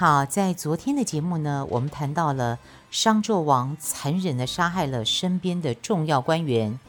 [0.00, 2.58] 好，在昨天的节目呢，我们谈到了
[2.90, 6.80] 商纣王残忍地杀害了身边的重要官员。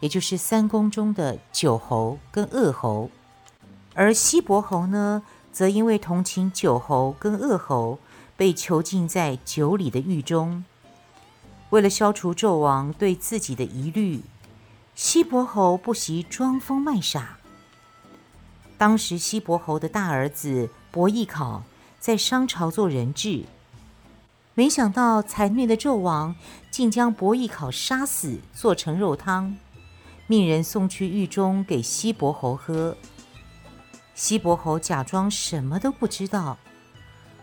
[0.00, 3.10] 也就是三公中的九侯跟鄂侯，
[3.94, 5.22] 而西伯侯呢，
[5.52, 8.00] 则因为同情九侯跟鄂侯，
[8.36, 10.64] 被囚禁在九里的狱中。
[11.70, 14.22] 为了消除纣王对自己的疑虑，
[14.96, 17.38] 西伯侯不惜装疯卖傻。
[18.76, 21.62] 当时西伯侯的大儿子伯邑考
[21.98, 23.44] 在商朝做人质，
[24.54, 26.34] 没想到残虐的纣王
[26.70, 29.56] 竟将伯邑考杀死，做成肉汤。
[30.26, 32.96] 命人送去狱中给西伯侯喝。
[34.14, 36.58] 西伯侯假装什么都不知道，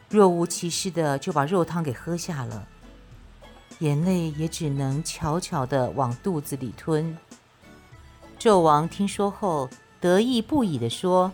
[0.10, 2.68] 若无其事的就把肉汤给喝下了，
[3.80, 7.18] 眼泪也只能悄悄的往肚子里吞。
[8.38, 11.32] 纣王听说后得意不已的说：“，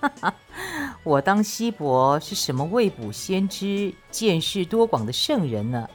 [1.04, 5.88] 我当西伯是什么未卜先知、见识多广的圣人呢？”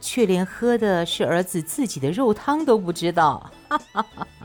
[0.00, 3.52] 却连喝的是儿子自己的肉汤都不知道，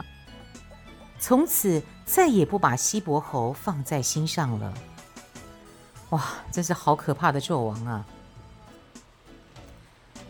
[1.18, 4.72] 从此再也不把西伯侯放在心上了。
[6.12, 8.06] 哇，真是好可怕的纣王啊！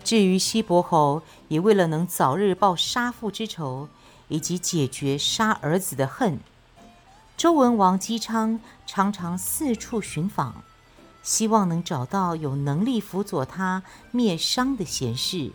[0.01, 3.89] 至于西伯侯，也为了能早日报杀父之仇，
[4.29, 6.39] 以及解决杀儿子的恨，
[7.37, 10.63] 周文王姬昌常常四处寻访。
[11.21, 15.51] 希望能找到有能力辅佐他灭商的贤士。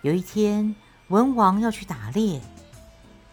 [0.00, 0.74] 有一天，
[1.08, 2.40] 文王要去打猎，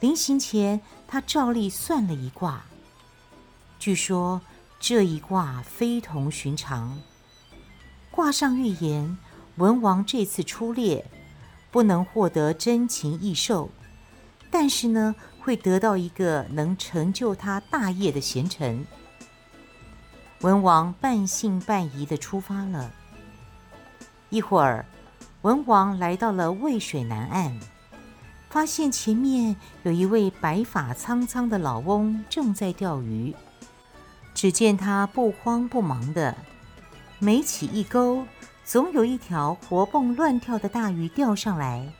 [0.01, 2.65] 临行前，他照例算了一卦。
[3.79, 4.41] 据说
[4.77, 6.99] 这一卦非同寻常，
[8.11, 9.17] 卦上预言
[9.55, 11.09] 文王这次出猎
[11.71, 13.69] 不能获得珍禽异兽，
[14.51, 15.15] 但是呢，
[15.49, 18.85] 会得到一个能成就他大业的贤臣。
[20.41, 22.91] 文王半信半疑地出发了。
[24.29, 24.85] 一会儿，
[25.41, 27.59] 文王来到了渭水南岸，
[28.51, 33.33] 发现前面有一位白发苍苍的老翁正在钓鱼。
[34.35, 36.37] 只见他不慌不忙的，
[37.17, 38.23] 每起一钩，
[38.63, 41.91] 总有一条活蹦乱跳的大鱼钓上来，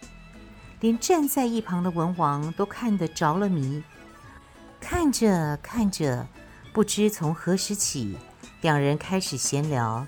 [0.80, 3.84] 连站在一旁的文王都看得着了迷。
[4.80, 6.28] 看着看着，
[6.72, 8.18] 不知从何时起。
[8.62, 10.06] 两人开始闲聊，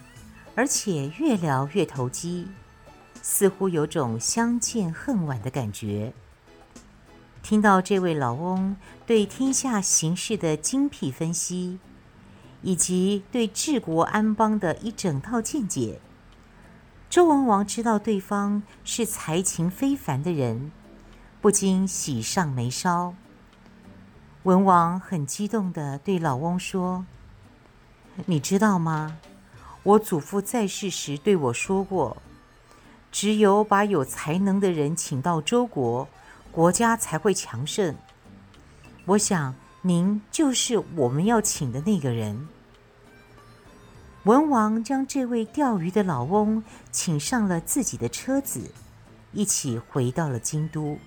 [0.55, 2.47] 而且越聊越投机，
[3.21, 6.11] 似乎有种相见恨晚的感觉。
[7.41, 11.79] 听到这位老翁对天下形势的精辟分析，
[12.61, 16.01] 以及对治国安邦的一整套见解，
[17.11, 20.71] 周文王知道对方是才情非凡的人，
[21.41, 23.13] 不禁喜上眉梢。
[24.43, 27.05] 文王很激动地对老翁说。
[28.27, 29.17] 你知道吗？
[29.83, 32.15] 我祖父在世时对我说过，
[33.11, 36.07] 只有把有才能的人请到周国，
[36.49, 37.93] 国家才会强盛。
[39.03, 42.47] 我想您就是我们要请的那个人。
[44.23, 48.71] 文王将这位钓鱼的老翁请上了自己的车子，
[49.31, 50.99] 一起回到了京都。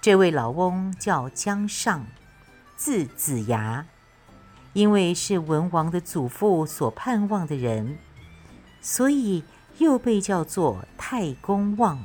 [0.00, 2.04] 这位老翁叫姜尚，
[2.76, 3.86] 字子牙。
[4.72, 7.98] 因为是文王的祖父所盼望的人，
[8.80, 9.44] 所以
[9.78, 12.02] 又被叫做太公望。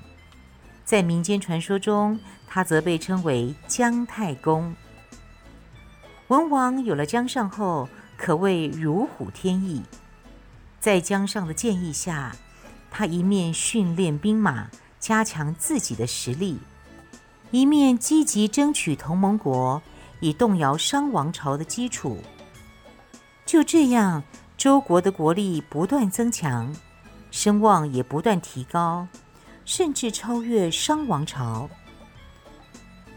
[0.83, 4.75] 在民间传说中，他则被称为姜太公。
[6.27, 7.87] 文王有了姜尚后，
[8.17, 9.83] 可谓如虎添翼。
[10.79, 12.35] 在姜尚的建议下，
[12.89, 14.67] 他一面训练兵马，
[14.99, 16.57] 加强自己的实力，
[17.51, 19.81] 一面积极争取同盟国，
[20.19, 22.17] 以动摇商王朝的基础。
[23.45, 24.23] 就这样，
[24.57, 26.75] 周国的国力不断增强，
[27.31, 29.07] 声望也不断提高，
[29.63, 31.69] 甚至超越商王朝。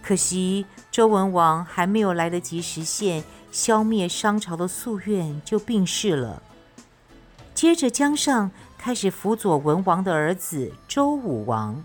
[0.03, 6.43] 可惜，周文王还没有来得及实现消灭商朝的夙愿，就病逝了。
[7.55, 11.85] 接着，姜尚开始辅佐文王的儿子周武王。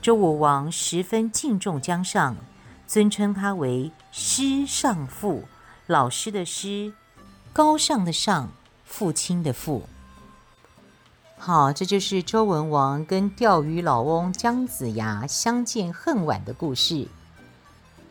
[0.00, 2.36] 周武王十分敬重姜尚，
[2.86, 5.44] 尊称他为师尚父，
[5.86, 6.92] 老师的师。
[7.52, 8.50] 高尚的尚，
[8.84, 9.84] 父亲的父。
[11.38, 17.08] 好，这就是周文王跟钓鱼老翁姜子牙相见恨晚的故事。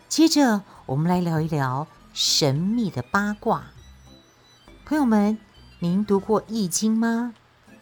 [0.09, 3.65] 接着，我们来聊一聊神秘的八卦。
[4.85, 5.37] 朋友们，
[5.79, 7.33] 您读过《易经》吗？《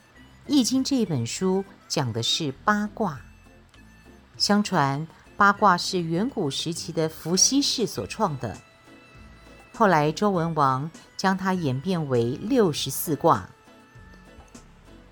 [0.47, 3.21] 易经》这本书讲的是八卦。
[4.35, 5.07] 相传，
[5.37, 8.57] 八卦是远古时期的伏羲氏所创的。
[9.71, 13.47] 后来，周文王将它演变为六十四卦。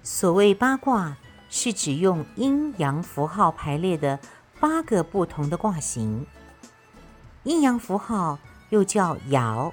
[0.02, 1.16] 所谓八卦，
[1.48, 4.20] 是指用阴阳符号排列的
[4.60, 6.26] 八个不同的卦形。
[7.44, 8.40] 阴阳符号
[8.72, 9.72] 又叫爻，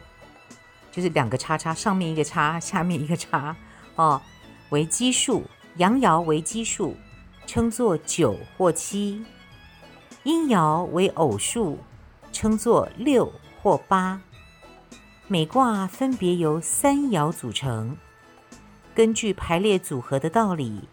[0.92, 3.56] 就是两个叉叉，上面一个叉，下面一个叉，
[3.96, 4.20] 哦，
[4.68, 5.44] 为奇数，
[5.76, 6.94] 阳爻为奇数，
[7.46, 9.24] 称作九或七；
[10.24, 11.78] 阴爻为偶数，
[12.32, 14.20] 称作六或八。
[15.26, 17.96] 每卦分别由三爻组成。
[18.94, 20.88] 根据排列组合的道理，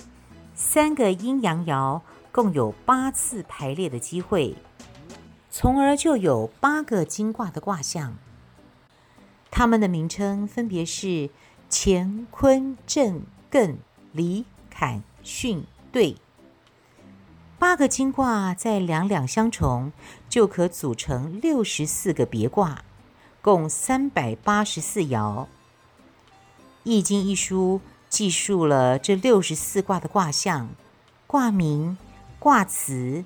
[0.54, 4.56] 三个阴阳爻共有八次排列的机会，
[5.58, 8.18] 从而就有八个金卦的卦象。
[9.50, 11.30] 它们的名称分别是
[11.72, 13.78] 乾、坤、震、艮、
[14.12, 15.64] 离、坎、巽、
[15.94, 16.18] 兑。
[17.58, 19.94] 八个金卦再两两相重，
[20.28, 22.84] 就可组成六十四个别卦，
[23.42, 25.46] 共三百八十四爻。
[26.84, 27.80] 《易经》一书。
[28.10, 30.70] 记述了这六十四卦的卦象、
[31.26, 31.98] 卦名、
[32.40, 33.24] 卦辞。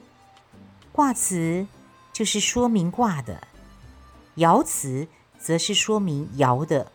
[0.91, 1.65] 卦辞
[2.19, 3.47] 就是说明卦的，
[4.35, 5.07] 爻辞
[5.39, 6.91] 则是说明爻的。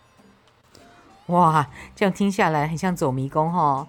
[1.28, 3.88] 哇，这样听下来很像走迷宫哦。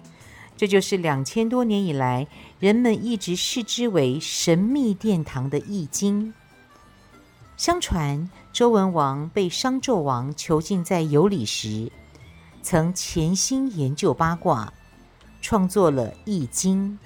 [0.56, 2.26] 这就是两千多年以来
[2.58, 6.28] 人们一直视之为神秘殿堂的《易经》。
[7.58, 11.92] 相传周文王被商纣王囚禁在羑里时，
[12.62, 14.72] 曾潜心研究八卦，
[15.42, 16.98] 创作了《易经》，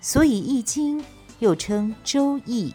[0.00, 1.00] 所以《易经》
[1.38, 2.70] 又称《周易》。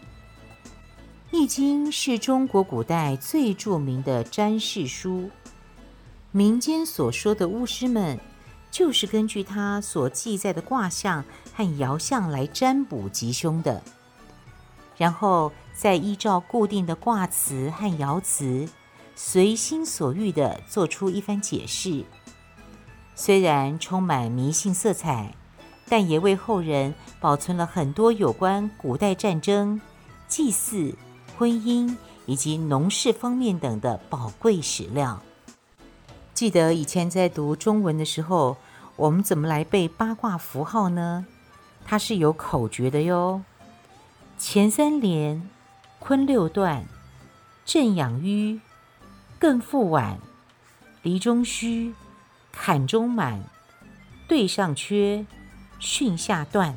[1.32, 5.30] 易经》是中国古代最著名的占筮书，
[6.32, 8.18] 民间所说的巫师们，
[8.68, 11.24] 就是根据它所记载的卦象
[11.54, 13.80] 和爻象来占卜吉凶的，
[14.96, 18.68] 然后再依照固定的卦辞和爻辞。
[19.14, 22.04] 随心所欲地做出一番解释，
[23.14, 25.34] 虽然充满迷信色彩，
[25.88, 29.78] 但也为后人保存了很多有关古代战争、
[30.26, 30.94] 祭祀、
[31.40, 31.96] 婚姻
[32.26, 35.22] 以及农事方面等的宝贵史料。
[36.34, 38.58] 记得以前在读中文的时候，
[38.96, 41.24] 我们怎么来背八卦符号呢？
[41.86, 43.40] 它是有口诀的哟：
[44.38, 45.48] 乾三连，
[45.98, 46.84] 坤六断，
[47.64, 48.60] 震养吁。
[49.40, 50.18] 艮复晚，
[51.00, 51.94] 离中虚，
[52.52, 53.42] 坎中满，
[54.28, 55.24] 兑上缺，
[55.80, 56.74] 巽下断。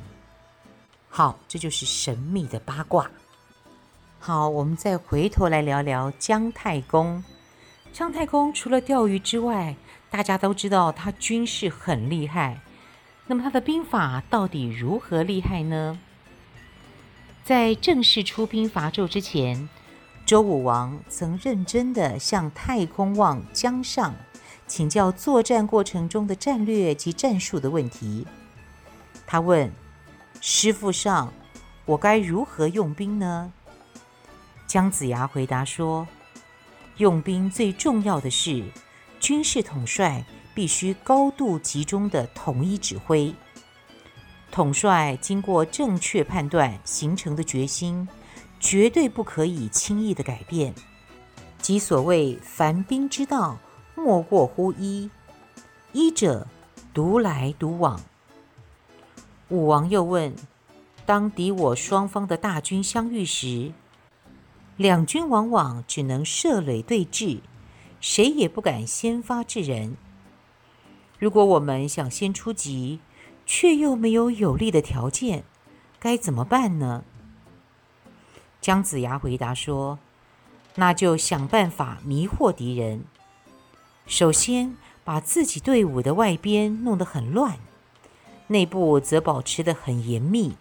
[1.09, 3.11] 好，这就是神秘的八卦。
[4.25, 7.21] 好，我们再回头来聊聊姜太公。
[7.91, 9.75] 姜太公除了钓鱼之外，
[10.09, 12.61] 大家都知道他军事很厉害。
[13.27, 15.99] 那么他的兵法到底如何厉害呢？
[17.43, 19.67] 在正式出兵伐纣之前，
[20.25, 24.15] 周武王曾认真地向太公望姜尚
[24.65, 28.25] 请教作战过程中的战略及战术的问题。
[29.27, 29.69] 他问
[30.39, 31.33] ：“师傅上，
[31.83, 33.51] 我该如何用兵呢？”
[34.73, 36.07] 姜子牙回答说
[36.97, 38.63] ：“用兵最重要的是，
[39.19, 40.25] 军事统帅
[40.55, 43.31] 必须高度集中的统一指挥。
[44.49, 48.09] 统帅经过正确判断形成的决心。”
[48.59, 50.73] 绝对不可以轻易的改变，
[51.59, 53.59] 即所谓凡兵之道，
[53.93, 55.07] 莫过乎一。
[55.91, 56.47] 一者，
[56.93, 58.01] 独来独往。
[59.49, 60.33] 武王又问：
[61.05, 63.73] 当敌我双方的大军相遇时，
[64.75, 67.41] 两军往往只能设垒对峙，
[68.01, 69.95] 谁也不敢先发制人。
[71.19, 72.99] 如果我们想先出击，
[73.45, 75.43] 却又没有有利的条件，
[75.99, 77.03] 该怎么办呢？
[78.59, 79.99] 姜子牙回答说
[80.75, 83.03] ：“那就想办法迷惑敌人。
[84.07, 87.57] 首先，把自己队伍的外边弄得很乱，
[88.47, 90.55] 内部则保持得很严密。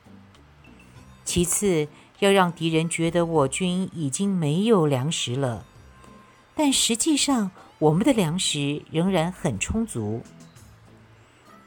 [1.24, 1.88] 其次，
[2.22, 5.64] 要让敌人觉得我军已经没有粮食了，
[6.54, 7.50] 但实际上
[7.80, 10.22] 我们的粮食仍然很充足。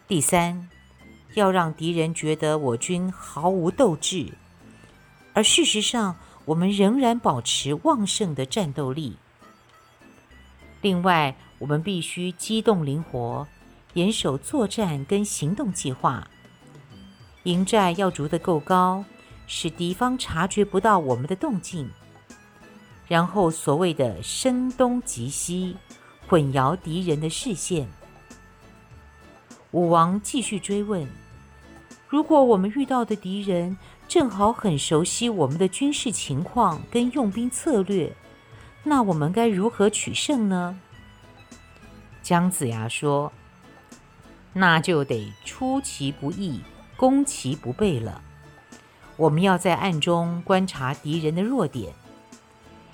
[0.08, 0.70] 第三，
[1.34, 4.32] 要让敌人觉得我军毫无斗志。”
[5.36, 9.18] 而事实上，我们仍然保持旺盛的战斗力。
[10.82, 13.46] 另外，我们必须机动灵活，
[13.96, 16.26] 严守作战跟行动计划。
[17.44, 19.04] 营寨要筑得够高，
[19.48, 21.90] 使敌方察觉不到我们的动静。
[23.08, 25.78] 然后所谓的声东击西，
[26.28, 27.88] 混淆敌人的视线。
[29.72, 31.08] 武王继续追问：
[32.08, 38.12] 如果我们遇到的敌人正好很熟悉我们的军事情况跟用兵策略，
[38.84, 40.80] 那我们该如何取胜呢？
[42.24, 43.32] 姜子牙说
[44.54, 46.62] ：“那就得出其不意。”
[46.98, 48.22] 攻其不备了。
[49.18, 51.94] 我们要在暗中观察敌人的弱点，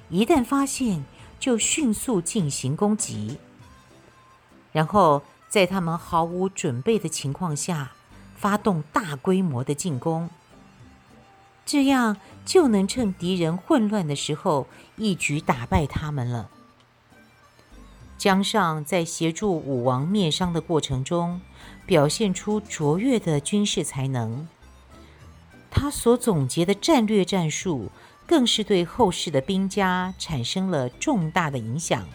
[0.09, 1.03] 一旦发现，
[1.39, 3.39] 就迅速进行攻击，
[4.71, 7.91] 然后在他们毫无准备的情况下，
[8.35, 10.29] 发动大规模的进攻。
[11.65, 16.49] 这样就能趁敌人混乱的时候，一举打败他们了。
[18.17, 21.41] 姜尚在协助武王灭商的过程中，
[21.87, 24.47] 表现出卓越的军事才能。
[25.71, 27.89] 他所总结的战略战术，
[28.27, 32.05] 更是对后世的兵家产生了重大的影响。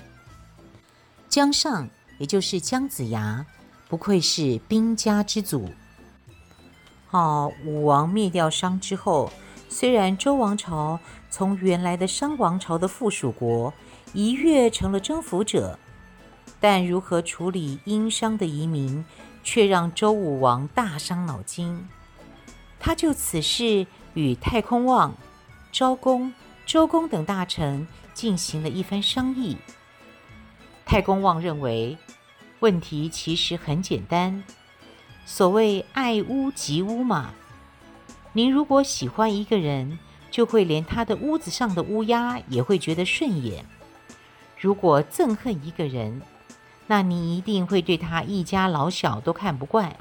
[1.28, 3.44] 姜尚，也就是姜子牙，
[3.88, 5.70] 不愧是兵家之祖。
[7.08, 9.32] 好，武王灭掉商之后，
[9.68, 13.72] 虽然周王朝从原来的商王朝的附属国，
[14.12, 15.78] 一跃成了征服者。
[16.58, 19.04] 但如何处理殷商的移民，
[19.44, 21.86] 却让周武王大伤脑筋。
[22.78, 25.14] 他就此事与太空望、
[25.73, 26.33] 昭公、
[26.64, 29.56] 周公等大臣进行了一番商议。
[30.85, 31.99] 太公望认为，
[32.61, 34.45] 问题其实很简单，
[35.25, 37.33] 所谓爱屋及乌嘛。
[38.33, 39.99] 您如果喜欢一个人，
[40.30, 43.64] 就会连他的屋子上的乌鸦也会觉得顺眼；
[44.59, 46.23] 如果憎恨一个人，
[46.87, 49.97] 那你一定会对他一家老小都看不惯，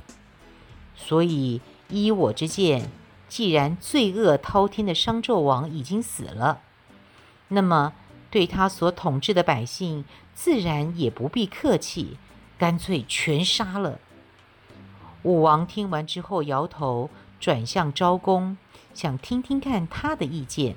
[0.96, 2.90] 所以依我之见，
[3.28, 6.62] 既然罪恶滔天的商纣王已经死了，
[7.50, 7.94] 那么
[8.30, 12.18] 对他所统治的百姓自然也不必客气，
[12.58, 14.00] 干脆全杀了。
[15.24, 18.58] 武王听完之后摇头，转向昭公，
[18.94, 20.76] 想听听看他的意见。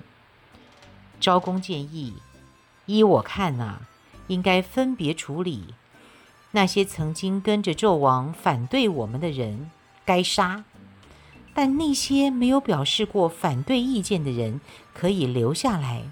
[1.20, 2.14] 昭公建议，
[2.86, 3.80] 依我看呐，
[4.28, 5.74] 应该分别处理。
[6.52, 9.70] 那些曾经跟着纣王反对我们的人，
[10.06, 10.64] 该杀；
[11.60, 14.60] 但那些没有表示过反对意见的人，
[14.94, 16.04] 可以留下来。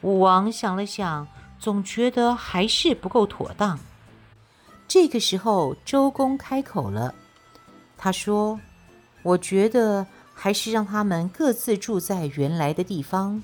[0.00, 1.28] 武王想了想，
[1.60, 3.78] 总觉得还是不够妥当。
[4.88, 7.14] 这个时候，周公开口了，
[7.96, 8.58] 他说
[9.22, 13.40] ：“我觉得还是让他们各自住在原来的地方，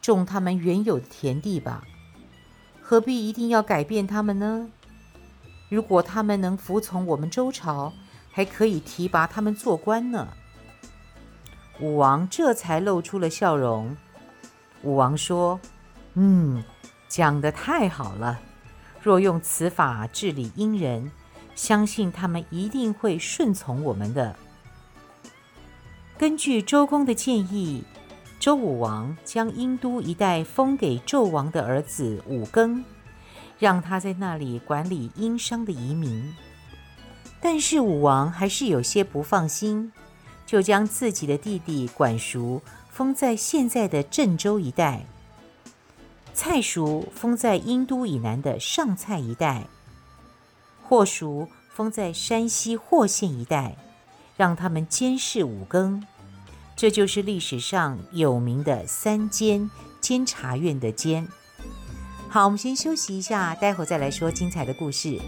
[0.00, 1.84] 种他们原有的田地吧，
[2.80, 4.70] 何必一定要改变他们呢？”
[5.68, 7.92] 如果他们能服从我们周朝，
[8.36, 10.28] 还可以提拔他们做官呢。
[11.80, 13.96] 武王这才露出了笑容。
[14.82, 15.58] 武王说
[16.12, 16.62] ：“嗯，
[17.08, 18.38] 讲得太好了。
[19.00, 21.10] 若用此法治理殷人，
[21.54, 24.36] 相信他们一定会顺从我们的。”
[26.18, 27.84] 根据周公的建议，
[28.38, 32.84] 周武王将殷都一带封给纣王的儿子武庚。
[33.58, 36.36] 让他在那里管理殷商的移民，
[37.40, 39.92] 但是武王还是有些不放心，
[40.44, 45.06] 就将自己的弟弟管叔封在现在的郑州一带，
[46.34, 49.66] 蔡叔封在殷都以南的上蔡一带，
[50.82, 53.76] 霍叔封在山西霍县一带，
[54.36, 56.02] 让他们监视武庚。
[56.74, 61.26] 这就是历史上有名的三监监察院的监。
[62.28, 65.18] 好，我们先休息一下，待会再来说精彩的故事。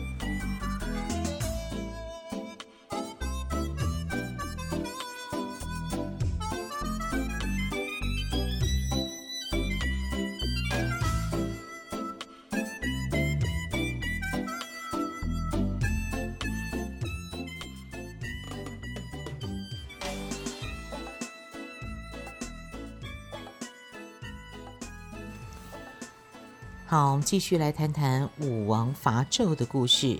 [26.90, 30.18] 好，我们继续来谈谈武王伐纣的故事。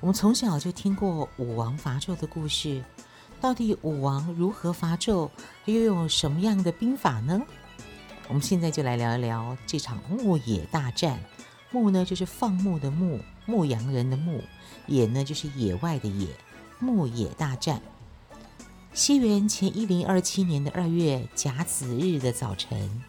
[0.00, 2.82] 我们从小就听过武王伐纣的故事，
[3.42, 5.28] 到底武王如何伐纣，
[5.66, 7.42] 又有什么样的兵法呢？
[8.26, 11.20] 我们现在就来聊一聊这场牧野大战。
[11.70, 14.40] 牧呢，就是放牧的牧，牧羊人的牧；
[14.86, 16.26] 野呢，就是野外的野。
[16.78, 17.82] 牧野大战，
[18.94, 23.02] 西元前一零二七年的二月甲子日的早晨。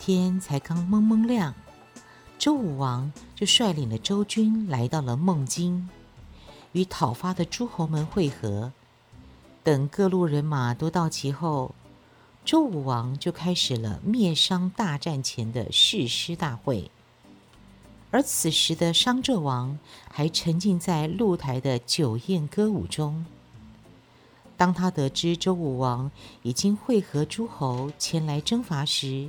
[0.00, 1.54] 天才刚蒙蒙亮，
[2.38, 5.90] 周武王就率领了周军来到了孟津。
[6.72, 8.72] 与讨伐的诸侯们会合。
[9.62, 11.74] 等各路人马都到齐后，
[12.46, 16.90] 周武王就开始了灭商大战前的誓师大会。
[18.10, 19.78] 而此时的商纣王
[20.10, 23.26] 还沉浸在露台的酒宴歌舞中。
[24.56, 29.28] 当他得知周武王已经会合诸侯前来征伐时，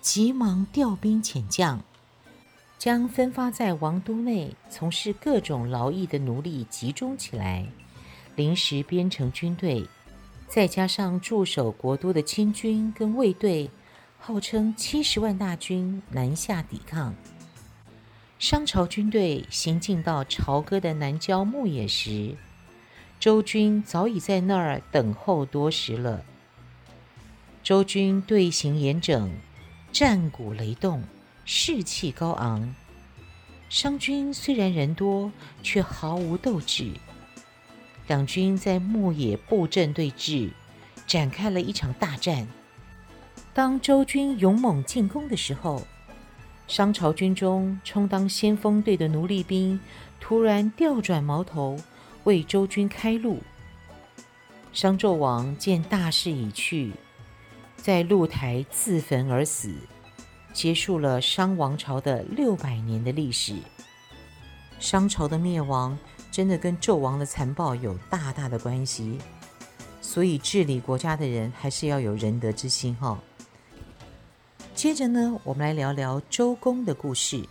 [0.00, 1.82] 急忙调兵遣将，
[2.78, 7.66] 将分发在王都内从事各种劳役的奴隶集中起来，
[8.34, 9.86] 临时编成军队，
[10.48, 13.70] 再加上驻守国都的亲军跟卫队，
[14.18, 17.14] 号称七十万大军南下抵抗。
[18.38, 22.34] 商朝军队行进到朝歌的南郊牧野时，
[23.18, 26.24] 周军早已在那儿等候多时了。
[27.62, 29.30] 周军队形严整，
[29.92, 31.02] 战鼓雷动，
[31.44, 32.74] 士气高昂。
[33.68, 35.30] 商军虽然人多，
[35.62, 36.92] 却毫无斗志。
[38.06, 40.50] 两军在牧野布阵对峙，
[41.06, 42.46] 展开了一场大战。
[43.52, 45.82] 当周军勇猛进攻的时候，
[46.66, 49.78] 商朝军中充当先锋队的奴隶兵
[50.20, 51.78] 突然调转矛头。
[52.24, 53.42] 为周军开路。
[54.74, 56.92] 商纣王见大势已去，
[57.82, 59.74] 在露台自焚而死，
[60.52, 63.56] 结束了商王朝的六百年的历史。
[64.78, 65.98] 商朝的灭亡
[66.30, 69.18] 真的跟纣王的残暴有大大的关系，
[70.00, 73.18] 所以治理国家的人还是要有仁德之心哈。
[74.74, 77.46] 接着呢，我们来聊聊周公的故事。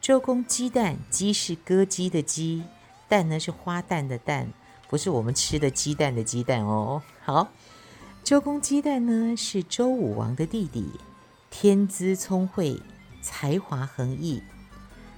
[0.00, 2.62] 周公鸡蛋，鸡是歌姬的鸡，
[3.08, 4.48] 蛋呢是花蛋的蛋，
[4.88, 7.02] 不是我们吃的鸡蛋的鸡蛋哦。
[7.22, 7.48] 好，
[8.28, 10.86] 周公姬旦呢是周武王的弟弟，
[11.48, 12.78] 天资聪慧，
[13.22, 14.42] 才华横溢，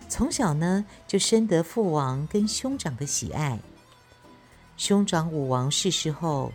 [0.09, 3.59] 从小呢就深得父王跟兄长的喜爱。
[4.77, 6.53] 兄长武王逝世后，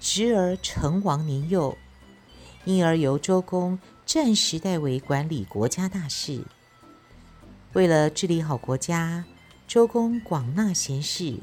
[0.00, 1.76] 侄儿成王年幼，
[2.64, 6.42] 因而由周公暂时代为管理国家大事。
[7.74, 9.26] 为了治理好国家。
[9.66, 11.36] 周公广纳贤士，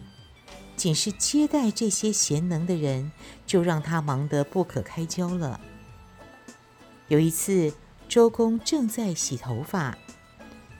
[0.76, 3.12] 仅是接待这些贤能的人，
[3.46, 5.60] 就让他忙得不可开交了。
[7.08, 7.74] 有一次，
[8.08, 9.98] 周公正在洗头发，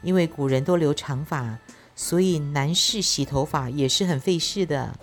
[0.02, 1.60] 因为古人都留长发，
[1.96, 5.00] 所以男士洗头发也是很费事的。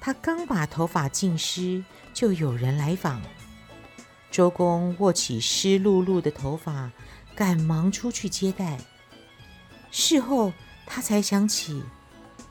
[0.00, 3.22] 他刚把头发浸湿，就有人来访。
[4.30, 6.90] 周公握起湿漉漉的头发，
[7.34, 8.78] 赶忙出去接待。
[9.90, 10.52] 事后，
[10.86, 11.82] 他才想起，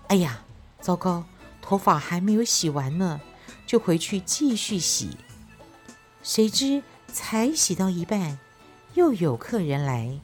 [0.07, 0.43] 哎呀，
[0.83, 1.23] 糟糕，
[1.61, 3.21] 头发还没有洗完呢，
[3.65, 5.15] 就回去继续洗。
[6.21, 8.37] 谁知才洗到一半，
[8.93, 10.19] 又有客人来。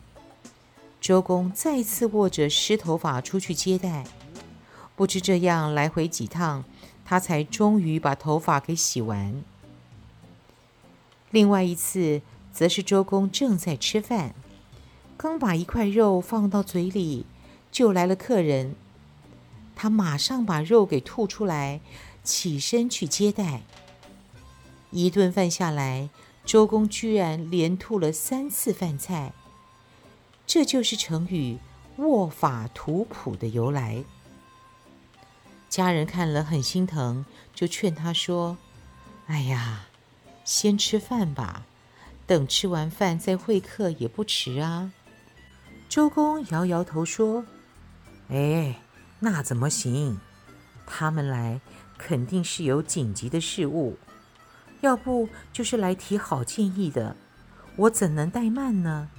[0.99, 4.05] 周公再次握着湿头发出去接待，
[4.97, 6.65] 不知这样来回几趟，
[7.05, 9.41] 他才终于把头发给洗完。
[11.31, 14.35] 另外一次，则是周公正在吃饭，
[15.15, 17.25] 刚把一块肉放到嘴里。
[17.71, 18.75] 就来了客人，
[19.81, 21.79] 他马上把肉给吐出来，
[22.21, 23.61] 起身去接待。
[24.91, 26.09] 一顿饭下来，
[26.43, 29.31] 周公居然连吐了三次饭菜，
[30.45, 31.59] 这就是成语
[31.95, 34.03] “卧法吐哺”的由来。
[35.69, 38.57] 家人看了很心疼，就劝他说
[39.27, 39.85] ：“哎呀，
[40.43, 41.65] 先吃饭吧，
[42.27, 44.91] 等吃完饭再会客也不迟啊。”
[45.87, 47.45] 周公摇摇头说。
[48.27, 48.75] 哎，
[49.19, 50.19] 那怎么行？
[50.85, 51.59] 他们来
[51.97, 53.97] 肯定是有紧急的事务，
[54.81, 57.15] 要不就是来提好建议的，
[57.75, 59.09] 我怎能怠慢呢？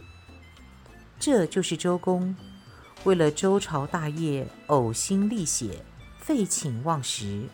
[1.18, 2.34] 这就是周公
[3.04, 5.84] 为了周朝大业呕心沥血、
[6.18, 7.46] 废寝忘食。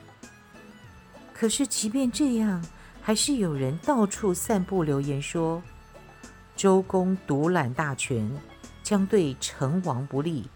[1.35, 2.65] 可是即便这样，
[3.03, 5.63] 还是有人到处散布流言说，
[6.57, 8.31] 周公独揽大权，
[8.83, 10.49] 将对成王不利。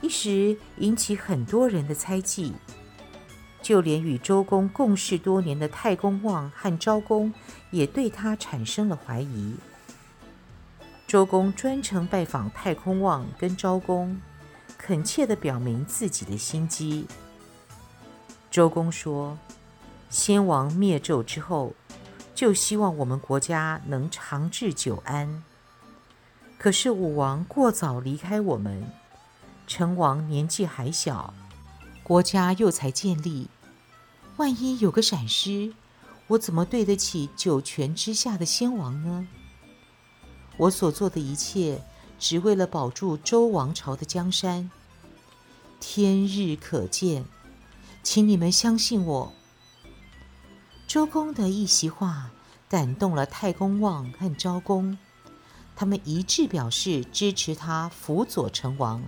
[0.00, 2.54] 一时引起很多人的猜忌，
[3.60, 7.32] 就连与周公共事多年的太公望和昭公
[7.70, 9.54] 也对他产生了怀疑。
[11.06, 14.18] 周公专程拜访太公望跟昭公，
[14.78, 17.06] 恳切地表明自己的心迹。
[18.50, 19.36] 周公说
[20.08, 21.74] ：“先王灭纣之后，
[22.34, 25.42] 就希望我们国家能长治久安。
[26.58, 28.82] 可是武王过早离开我们。”
[29.70, 31.32] 成王年纪还小，
[32.02, 33.46] 国家又才建立，
[34.36, 35.72] 万一有个闪失，
[36.26, 39.28] 我怎么对得起九泉之下的先王呢？
[40.56, 41.84] 我所做的一切，
[42.18, 44.68] 只为了保住周王朝的江山。
[45.78, 47.24] 天日可见，
[48.02, 49.32] 请你们相信我。
[50.88, 52.32] 周公的一席话
[52.68, 54.98] 感动了太公望和昭公，
[55.76, 59.00] 他们一致表示支持他辅佐成王，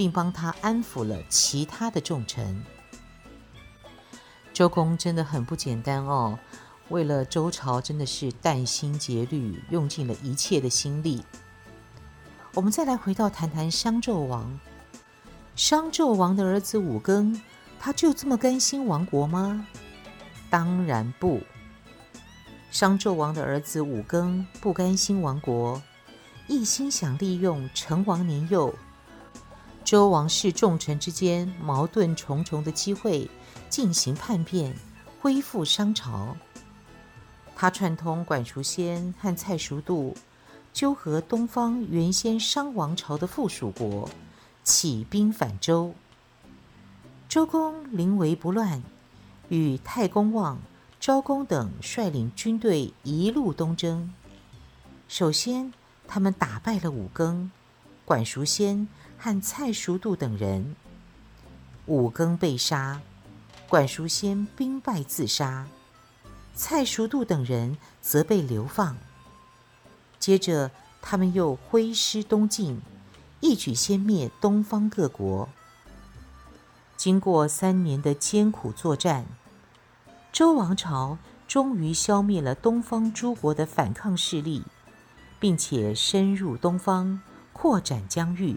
[0.00, 2.64] 并帮他安抚了其他的重臣。
[4.50, 6.38] 周公真的很不简单哦，
[6.88, 11.22] 为了周朝真的是殚心竭虑，用尽了一切的心力。
[12.54, 14.58] 我们再来回到谈谈商纣王。
[15.54, 17.38] 商纣王的儿子武庚，
[17.78, 19.66] 他就这么甘心亡国吗？
[20.48, 21.42] 当然不。
[22.70, 25.82] 商纣王的儿子武庚不甘心亡国，
[26.48, 28.74] 一心想利用成王年幼、
[29.84, 33.28] 周王室重臣之间矛盾重重的机会。
[33.68, 34.74] 进行叛变，
[35.20, 36.36] 恢复商朝。
[37.54, 40.16] 他串通管叔先和蔡叔度，
[40.72, 44.10] 纠合东方原先商王朝的附属国，
[44.64, 45.94] 起兵反周。
[47.28, 48.82] 周公临危不乱，
[49.50, 50.58] 与太公望、
[50.98, 54.12] 昭公等率领军队一路东征。
[55.06, 55.72] 首先，
[56.08, 57.48] 他们打败了武庚、
[58.04, 58.88] 管叔先
[59.20, 60.74] 和蔡叔度等人。
[61.86, 63.00] 武庚被杀。
[63.68, 65.68] 管叔先兵败自杀，
[66.56, 68.96] 蔡叔度等人则被流放。
[70.18, 72.80] 接着，他们又挥师东进，
[73.38, 75.48] 一举歼灭东方各国。
[76.96, 79.24] 经过三年的艰苦作战，
[80.32, 84.64] 周王朝终于消灭了东方诸国的反抗势力，
[85.38, 88.56] 并且深入东方，扩展疆域。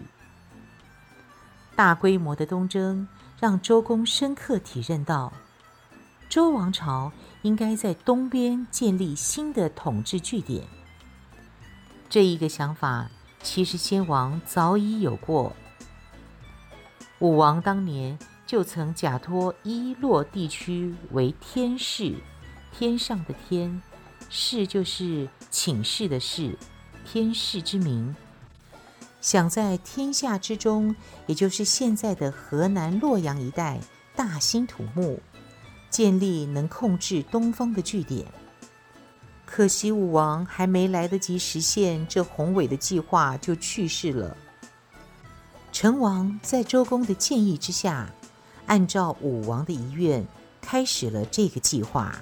[1.74, 3.06] 大规模的东征。
[3.40, 5.30] 让周公深刻体认到，
[6.30, 10.64] 周王朝应该在东边建立新的统治据点。
[12.08, 13.10] 这一个想法，
[13.42, 15.54] 其实先王早已有过。
[17.18, 22.14] 武王当年就曾假托伊洛地区为天室，
[22.72, 23.82] 天上的天，
[24.30, 26.56] 室就是寝室的室，
[27.04, 28.14] 天室之名。
[29.24, 30.94] 想在天下之中，
[31.26, 33.80] 也就是现在的河南洛阳一带
[34.14, 35.18] 大兴土木，
[35.88, 38.26] 建立能控制东方的据点。
[39.46, 44.36] 可惜武王还没来得及实现这宏伟的计划，就去世了。
[45.72, 48.10] 成王在周公的建议之下，
[48.66, 50.26] 按照武王的遗愿，
[50.60, 52.20] 开始了这个计划。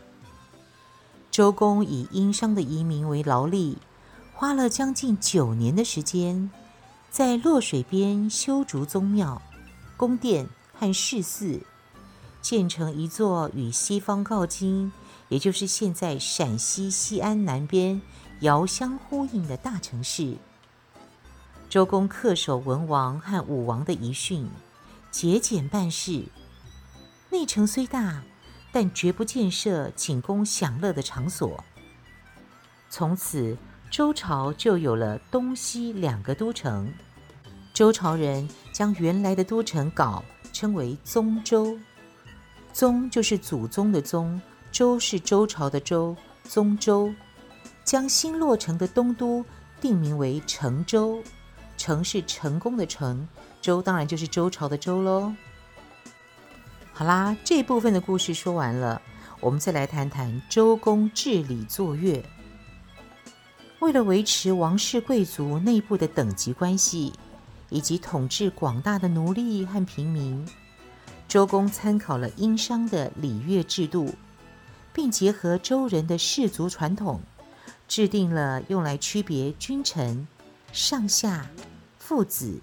[1.33, 3.79] 周公以殷商的移民为劳力，
[4.33, 6.49] 花了将近九年的时间。
[7.12, 9.42] 在洛水边修筑宗庙、
[9.98, 11.61] 宫殿和市寺，
[12.40, 14.90] 建成一座与西方镐京，
[15.29, 18.01] 也就是现在陕西西安南边
[18.40, 20.38] 遥相呼应的大城市。
[21.68, 24.48] 周公恪守文王和武王的遗训，
[25.11, 26.25] 节俭办事。
[27.29, 28.22] 内城虽大，
[28.72, 31.62] 但绝不建设仅供享乐的场所。
[32.88, 33.59] 从此。
[33.93, 36.91] 周朝就有了东西两个都城。
[37.75, 41.79] 周朝人将原来的都城郜称为宗周，
[42.73, 47.13] 宗就是祖宗的宗，周是周朝的周，宗周。
[47.85, 49.45] 将新落成的东都
[49.79, 51.23] 定名为成周，
[51.77, 53.29] 成是成功的成，
[53.61, 55.35] 周当然就是周朝的周喽。
[56.95, 59.03] 好啦，这部分的故事说完了，
[59.39, 62.25] 我们再来谈谈周公治理作乐。
[63.83, 67.12] 为了维持王室贵族内部的等级关系，
[67.68, 70.47] 以及统治广大的奴隶和平民，
[71.27, 74.14] 周公参考了殷商的礼乐制度，
[74.92, 77.23] 并结合周人的氏族传统，
[77.88, 80.29] 制定了用来区别君臣、
[80.71, 81.51] 上下、
[81.99, 82.61] 父子、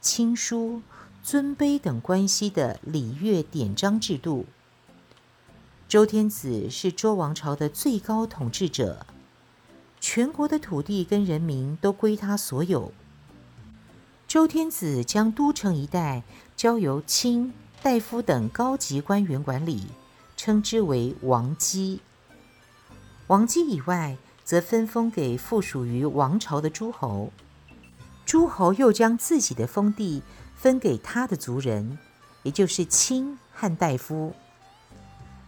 [0.00, 0.80] 亲疏、
[1.24, 4.46] 尊卑等关系的礼乐典章制度。
[5.88, 9.04] 周天子是周王朝的最高统治者。
[10.02, 12.90] 全国的土地跟人民都归他所有。
[14.26, 16.24] 周天子将都城一带
[16.56, 19.86] 交由卿、大夫等高级官员管理，
[20.36, 22.00] 称之为王畿。
[23.28, 27.30] 王畿以外，则分封给附属于王朝的诸侯。
[28.26, 30.24] 诸侯又将自己的封地
[30.56, 31.96] 分给他的族人，
[32.42, 34.34] 也就是卿和大夫。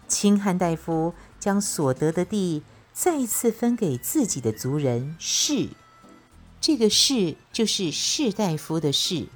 [0.06, 2.62] 卿和大夫将所得的地。
[2.94, 5.70] 再次分给自己的族人士，
[6.60, 9.26] 这个士就是士大夫的士。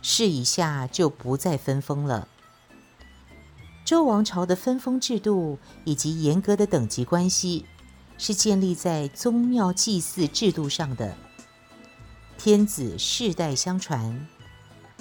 [0.00, 2.26] 士以下就不再分封了。
[3.84, 7.66] 周王朝的分封制度以及严格的等级关系，
[8.16, 11.14] 是建立在宗庙祭祀制度上的。
[12.38, 14.26] 天子世代相传，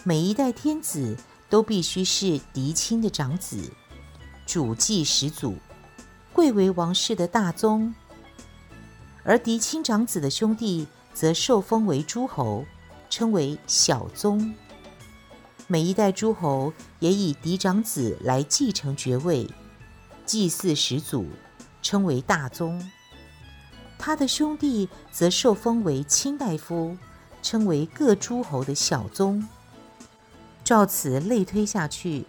[0.04, 1.16] 每一代天子
[1.50, 3.72] 都必须是嫡亲的长子，
[4.46, 5.56] 主祭始祖，
[6.34, 7.94] 贵为王室的大宗；
[9.24, 12.66] 而嫡亲长子的兄弟则受封为诸侯，
[13.10, 14.54] 称为小宗。
[15.68, 19.48] 每一代诸侯也以嫡长子来继承爵位，
[20.26, 21.28] 祭祀始祖，
[21.82, 22.82] 称为大宗。
[23.98, 26.98] 他的兄弟则受封为卿大夫，
[27.42, 29.48] 称为各诸侯的小宗。
[30.64, 32.26] 照此类推下去，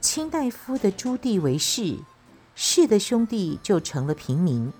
[0.00, 1.96] 卿大夫的诸弟为士，
[2.54, 4.72] 士的兄弟就成了平民。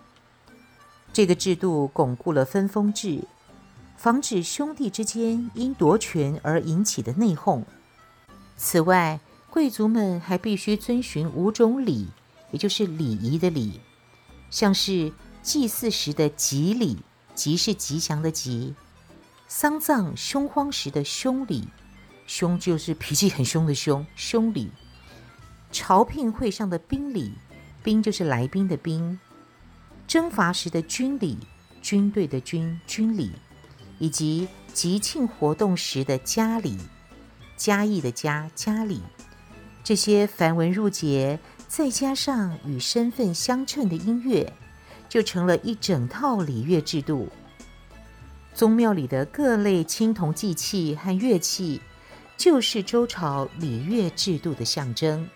[1.13, 3.23] 这个制度巩固了分封制，
[3.97, 7.63] 防止兄弟之间因夺权而引起的内讧。
[8.57, 12.09] 此外，贵族们还必须遵循五种礼，
[12.51, 13.81] 也就是礼仪的礼，
[14.51, 16.99] 像是祭祀时的吉礼，
[17.35, 18.75] 吉是吉祥的吉；
[19.47, 21.69] 丧葬凶荒时的凶礼，
[22.27, 24.69] 凶就是脾气很凶的凶，凶礼；
[25.71, 27.35] 朝聘会上的宾礼，
[27.85, 29.19] 宾就是来宾的宾；
[30.09, 31.37] 征伐时的军礼，
[31.83, 33.29] 军队的军，军礼；
[33.99, 36.79] 以及吉庆活动时的嘉礼。
[37.59, 39.03] 嘉义的嘉，嘉礼，
[39.85, 44.51] 这些繁文缛节，再加上与身份相称的音乐，
[45.07, 47.29] 就成了一整套礼乐制度。
[48.55, 51.83] 宗庙里的各类青铜祭器和乐器，
[52.37, 55.29] 就是周朝礼乐制度的象征。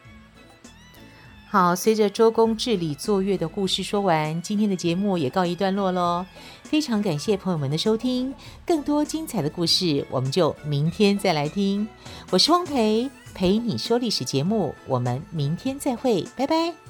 [1.50, 6.26] 好，随着周公治理坐月的故事说完，今天的节目也告一段落喽。
[6.62, 8.34] 非常感谢朋友们的收听，
[8.66, 11.88] 更多精彩的故事，我们就明天再来听。
[12.28, 16.87] 我是汪培，陪你说历史节目，我们明天再会，拜拜。